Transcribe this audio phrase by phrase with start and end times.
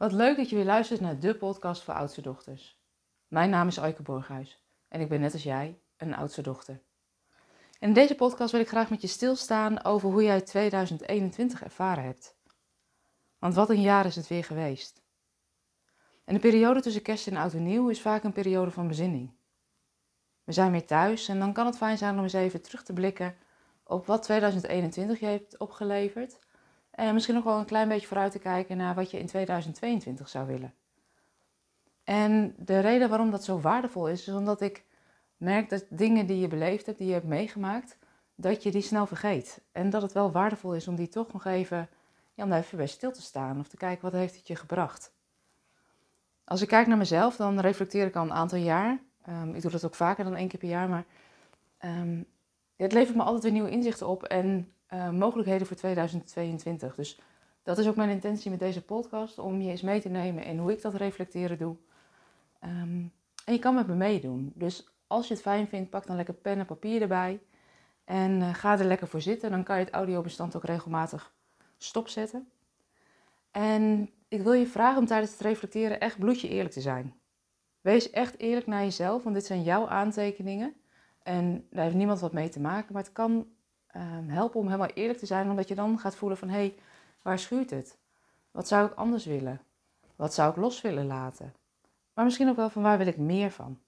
[0.00, 2.80] Wat leuk dat je weer luistert naar de podcast voor oudste dochters.
[3.28, 6.80] Mijn naam is Aike Borghuis en ik ben net als jij een oudste dochter.
[7.78, 12.36] in deze podcast wil ik graag met je stilstaan over hoe jij 2021 ervaren hebt.
[13.38, 15.02] Want wat een jaar is het weer geweest.
[16.24, 19.32] En de periode tussen kerst en oud en nieuw is vaak een periode van bezinning.
[20.44, 22.92] We zijn weer thuis en dan kan het fijn zijn om eens even terug te
[22.92, 23.36] blikken
[23.84, 26.38] op wat 2021 je hebt opgeleverd
[26.90, 30.28] en misschien nog wel een klein beetje vooruit te kijken naar wat je in 2022
[30.28, 30.74] zou willen.
[32.04, 34.84] En de reden waarom dat zo waardevol is, is omdat ik
[35.36, 37.96] merk dat dingen die je beleefd hebt, die je hebt meegemaakt,
[38.34, 39.60] dat je die snel vergeet.
[39.72, 41.88] En dat het wel waardevol is om die toch nog even,
[42.34, 45.12] ja, even bij stil te staan of te kijken wat heeft het je gebracht.
[46.44, 49.00] Als ik kijk naar mezelf, dan reflecteer ik al een aantal jaar.
[49.28, 51.04] Um, ik doe dat ook vaker dan één keer per jaar, maar
[51.84, 52.26] um,
[52.76, 56.94] het levert me altijd weer nieuwe inzichten op en uh, mogelijkheden voor 2022.
[56.94, 57.20] Dus
[57.62, 60.58] dat is ook mijn intentie met deze podcast, om je eens mee te nemen in
[60.58, 61.76] hoe ik dat reflecteren doe.
[62.64, 63.12] Um,
[63.44, 64.52] en je kan met me meedoen.
[64.54, 67.40] Dus als je het fijn vindt, pak dan lekker pen en papier erbij.
[68.04, 69.50] En uh, ga er lekker voor zitten.
[69.50, 71.32] Dan kan je het audiobestand ook regelmatig
[71.78, 72.48] stopzetten.
[73.50, 77.14] En ik wil je vragen om tijdens het reflecteren echt bloedje eerlijk te zijn.
[77.80, 80.74] Wees echt eerlijk naar jezelf, want dit zijn jouw aantekeningen.
[81.22, 82.92] En daar heeft niemand wat mee te maken.
[82.92, 83.46] Maar het kan
[83.96, 86.74] um, helpen om helemaal eerlijk te zijn, omdat je dan gaat voelen van hé, hey,
[87.22, 87.98] waar schuurt het?
[88.50, 89.60] Wat zou ik anders willen?
[90.16, 91.54] Wat zou ik los willen laten?
[92.14, 93.78] Maar misschien ook wel van waar wil ik meer van?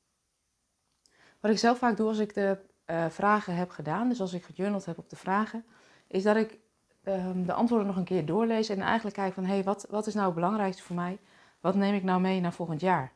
[1.40, 4.44] Wat ik zelf vaak doe als ik de uh, vragen heb gedaan, dus als ik
[4.44, 5.64] gejournald heb op de vragen,
[6.06, 6.58] is dat ik
[7.04, 10.06] um, de antwoorden nog een keer doorlees en eigenlijk kijk van hé, hey, wat, wat
[10.06, 11.18] is nou het belangrijkste voor mij?
[11.60, 13.12] Wat neem ik nou mee naar volgend jaar?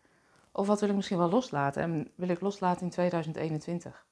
[0.52, 4.05] Of wat wil ik misschien wel loslaten en wil ik loslaten in 2021?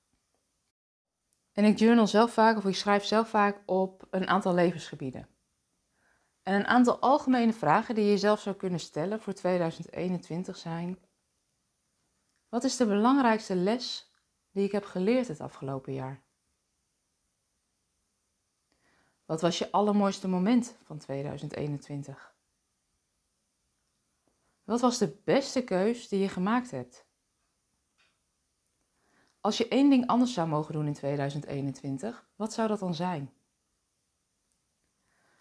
[1.54, 5.28] En ik journal zelf vaak, of ik schrijf zelf vaak op een aantal levensgebieden.
[6.42, 10.98] En een aantal algemene vragen die je jezelf zou kunnen stellen voor 2021 zijn:
[12.48, 14.12] Wat is de belangrijkste les
[14.50, 16.22] die ik heb geleerd het afgelopen jaar?
[19.24, 22.34] Wat was je allermooiste moment van 2021?
[24.64, 27.03] Wat was de beste keus die je gemaakt hebt?
[29.44, 33.32] Als je één ding anders zou mogen doen in 2021, wat zou dat dan zijn?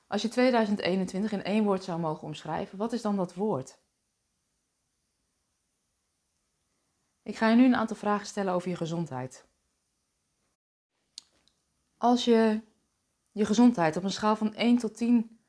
[0.08, 3.80] Als je 2021 in één woord zou mogen omschrijven, wat is dan dat woord?
[7.22, 9.46] Ik ga je nu een aantal vragen stellen over je gezondheid.
[11.98, 12.62] Als je
[13.32, 15.40] je gezondheid op een schaal van 1 tot 10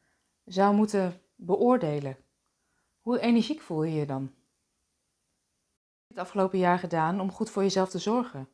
[0.45, 2.17] zou moeten beoordelen,
[3.01, 4.35] hoe energiek voel je je dan?
[6.15, 8.49] Het afgelopen jaar gedaan om goed voor jezelf te zorgen?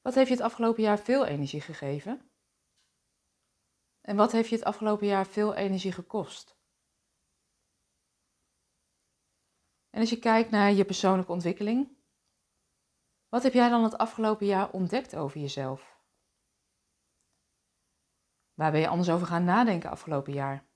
[0.00, 2.30] Wat heeft je het afgelopen jaar veel energie gegeven?
[4.00, 6.58] En wat heeft je het afgelopen jaar veel energie gekost?
[9.90, 11.98] En als je kijkt naar je persoonlijke ontwikkeling,
[13.28, 15.98] wat heb jij dan het afgelopen jaar ontdekt over jezelf?
[18.54, 20.69] Waar ben je anders over gaan nadenken afgelopen jaar?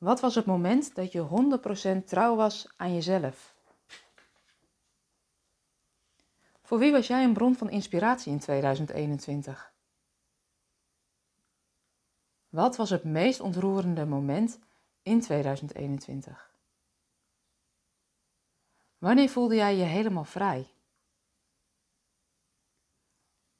[0.00, 1.60] Wat was het moment dat je
[2.02, 3.54] 100% trouw was aan jezelf?
[6.62, 9.72] Voor wie was jij een bron van inspiratie in 2021?
[12.48, 14.58] Wat was het meest ontroerende moment
[15.02, 16.54] in 2021?
[18.98, 20.66] Wanneer voelde jij je helemaal vrij?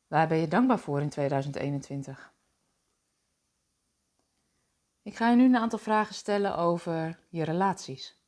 [0.06, 2.32] Waar ben je dankbaar voor in 2021?
[5.10, 8.18] Ik ga je nu een aantal vragen stellen over je relaties.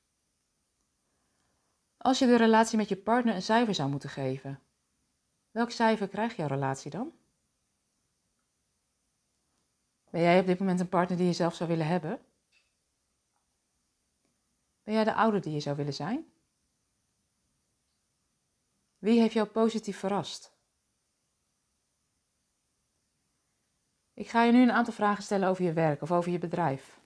[1.96, 4.62] Als je de relatie met je partner een cijfer zou moeten geven,
[5.50, 7.12] welk cijfer krijgt jouw relatie dan?
[10.10, 12.20] Ben jij op dit moment een partner die je zelf zou willen hebben?
[14.82, 16.32] Ben jij de ouder die je zou willen zijn?
[18.98, 20.51] Wie heeft jou positief verrast?
[24.14, 27.00] Ik ga je nu een aantal vragen stellen over je werk of over je bedrijf.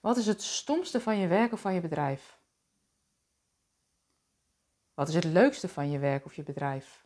[0.00, 2.38] Wat is het stomste van je werk of van je bedrijf?
[4.94, 7.04] Wat is het leukste van je werk of je bedrijf?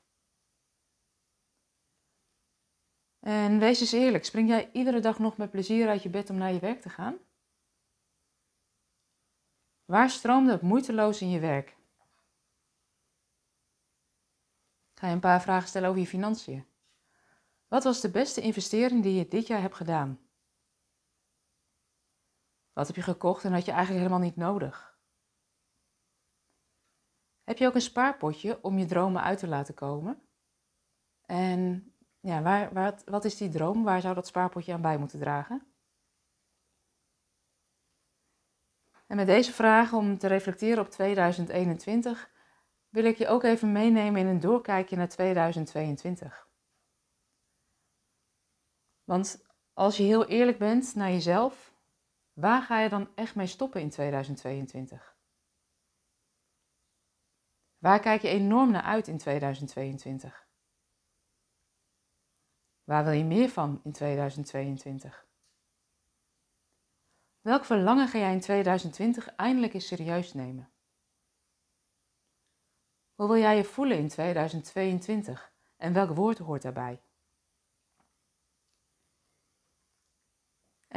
[3.20, 6.36] En wees eens eerlijk, spring jij iedere dag nog met plezier uit je bed om
[6.36, 7.18] naar je werk te gaan?
[9.84, 11.68] Waar stroomde het moeiteloos in je werk?
[14.92, 16.69] Ik ga je een paar vragen stellen over je financiën.
[17.70, 20.20] Wat was de beste investering die je dit jaar hebt gedaan?
[22.72, 24.98] Wat heb je gekocht en had je eigenlijk helemaal niet nodig?
[27.42, 30.28] Heb je ook een spaarpotje om je dromen uit te laten komen?
[31.20, 33.84] En ja, waar, waar, wat is die droom?
[33.84, 35.74] Waar zou dat spaarpotje aan bij moeten dragen?
[39.06, 42.30] En met deze vraag om te reflecteren op 2021
[42.88, 46.49] wil ik je ook even meenemen in een doorkijkje naar 2022.
[49.10, 51.74] Want als je heel eerlijk bent naar jezelf,
[52.32, 55.16] waar ga je dan echt mee stoppen in 2022?
[57.78, 60.48] Waar kijk je enorm naar uit in 2022?
[62.84, 65.26] Waar wil je meer van in 2022?
[67.40, 70.72] Welk verlangen ga jij in 2020 eindelijk eens serieus nemen?
[73.14, 77.02] Hoe wil jij je voelen in 2022 en welk woord hoort daarbij?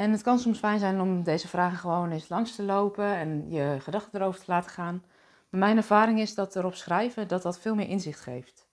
[0.04, 3.50] En het kan soms fijn zijn om deze vragen gewoon eens langs te lopen en
[3.50, 5.04] je gedachten erover te laten gaan.
[5.50, 8.68] Maar mijn ervaring is dat erop schrijven dat dat veel meer inzicht geeft.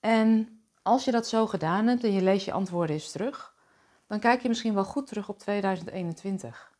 [0.00, 3.54] En als je dat zo gedaan hebt en je leest je antwoorden eens terug,
[4.06, 6.72] dan kijk je misschien wel goed terug op 2021.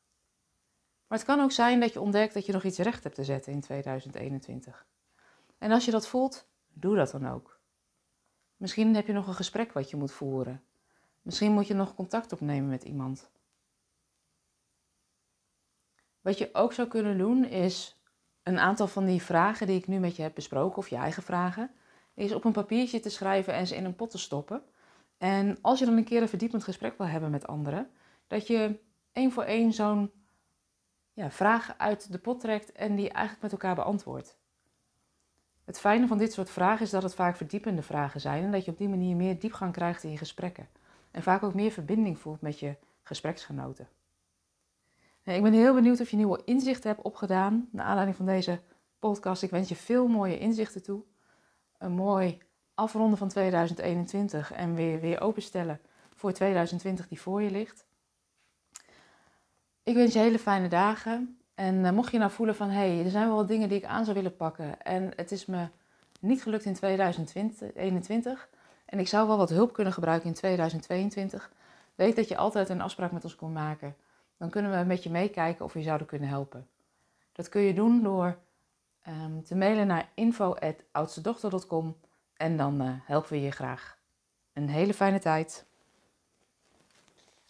[1.07, 3.25] Maar het kan ook zijn dat je ontdekt dat je nog iets recht hebt te
[3.25, 4.87] zetten in 2021.
[5.59, 7.61] En als je dat voelt, doe dat dan ook.
[8.57, 10.63] Misschien heb je nog een gesprek wat je moet voeren.
[11.23, 13.31] Misschien moet je nog contact opnemen met iemand.
[16.23, 18.01] Wat je ook zou kunnen doen is
[18.43, 21.23] een aantal van die vragen die ik nu met je heb besproken, of je eigen
[21.23, 21.71] vragen,
[22.15, 24.63] is op een papiertje te schrijven en ze in een pot te stoppen.
[25.19, 27.91] En als je dan een keer een verdiepend gesprek wil hebben met anderen,
[28.27, 28.79] dat je
[29.13, 30.11] één voor één zo'n
[31.13, 34.37] ja, vraag uit de pot trekt en die eigenlijk met elkaar beantwoordt.
[35.65, 38.65] Het fijne van dit soort vragen is dat het vaak verdiepende vragen zijn en dat
[38.65, 40.69] je op die manier meer diepgang krijgt in je gesprekken.
[41.11, 43.89] En vaak ook meer verbinding voelt met je gespreksgenoten.
[45.25, 48.61] Ik ben heel benieuwd of je nieuwe inzichten hebt opgedaan naar aanleiding van deze
[48.99, 49.43] podcast.
[49.43, 51.03] Ik wens je veel mooie inzichten toe.
[51.79, 52.39] Een mooi
[52.75, 55.81] afronden van 2021 en weer, weer openstellen
[56.15, 57.87] voor 2020 die voor je ligt.
[59.83, 61.39] Ik wens je hele fijne dagen.
[61.55, 63.79] En uh, mocht je nou voelen van, hé, hey, er zijn wel wat dingen die
[63.79, 64.83] ik aan zou willen pakken.
[64.83, 65.69] En het is me
[66.21, 68.49] niet gelukt in 2021.
[68.85, 71.53] En ik zou wel wat hulp kunnen gebruiken in 2022.
[71.95, 73.97] Weet dat je altijd een afspraak met ons kon maken.
[74.43, 76.69] Dan kunnen we met je meekijken of we je zouden kunnen helpen.
[77.33, 78.39] Dat kun je doen door
[79.09, 81.97] um, te mailen naar info.oudstedochter.com
[82.37, 83.99] en dan uh, helpen we je graag.
[84.53, 85.67] Een hele fijne tijd.